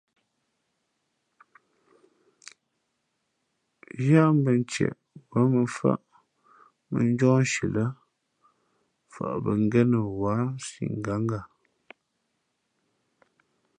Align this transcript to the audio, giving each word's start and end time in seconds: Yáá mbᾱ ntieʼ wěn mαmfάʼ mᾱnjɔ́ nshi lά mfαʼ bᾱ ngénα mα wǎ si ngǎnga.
Yáá 4.07 4.29
mbᾱ 4.37 4.51
ntieʼ 4.61 4.93
wěn 5.29 5.47
mαmfάʼ 5.53 5.99
mᾱnjɔ́ 6.91 7.33
nshi 7.43 7.65
lά 7.75 7.85
mfαʼ 9.07 9.33
bᾱ 9.43 9.51
ngénα 9.63 9.99
mα 10.03 10.11
wǎ 10.21 10.33
si 10.65 10.83
ngǎnga. 10.97 11.39